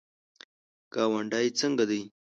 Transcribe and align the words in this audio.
ګاونډی 0.93 1.47
څنګه 1.59 1.83
دی؟ 1.89 2.01